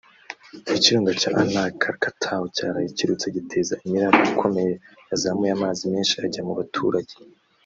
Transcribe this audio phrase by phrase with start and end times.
[0.77, 4.73] Ikirunga cya Anak Krakatau cyaraye kirutse giteza imiraba ikomeye
[5.09, 7.13] yazamuye amazi menshi ajya mu baturage